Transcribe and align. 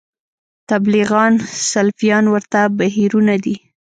تبلیغیان 0.69 1.33
سلفیان 1.71 2.25
ورته 2.33 2.59
بهیرونه 2.77 3.35
دي 3.43 3.55